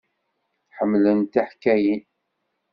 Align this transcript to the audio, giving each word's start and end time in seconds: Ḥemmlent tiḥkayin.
Ḥemmlent 0.77 1.29
tiḥkayin. 1.33 2.03